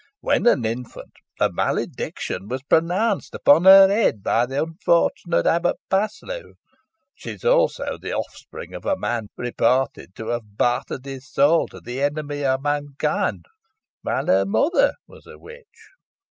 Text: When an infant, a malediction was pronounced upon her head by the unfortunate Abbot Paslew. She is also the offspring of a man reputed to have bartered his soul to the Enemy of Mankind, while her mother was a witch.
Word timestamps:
When 0.21 0.47
an 0.47 0.65
infant, 0.65 1.13
a 1.39 1.51
malediction 1.51 2.47
was 2.47 2.63
pronounced 2.63 3.35
upon 3.35 3.65
her 3.65 3.87
head 3.87 4.23
by 4.23 4.47
the 4.47 4.63
unfortunate 4.63 5.45
Abbot 5.45 5.75
Paslew. 5.91 6.53
She 7.13 7.29
is 7.33 7.45
also 7.45 7.99
the 8.01 8.11
offspring 8.11 8.73
of 8.73 8.83
a 8.83 8.97
man 8.97 9.27
reputed 9.37 10.15
to 10.15 10.29
have 10.29 10.57
bartered 10.57 11.05
his 11.05 11.29
soul 11.31 11.67
to 11.67 11.79
the 11.79 12.01
Enemy 12.01 12.43
of 12.43 12.63
Mankind, 12.63 13.45
while 14.01 14.25
her 14.25 14.43
mother 14.43 14.93
was 15.05 15.27
a 15.27 15.37
witch. 15.37 15.89